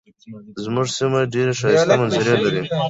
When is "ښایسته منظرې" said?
1.59-2.35